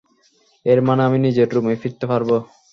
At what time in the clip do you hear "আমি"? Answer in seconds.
1.07-1.17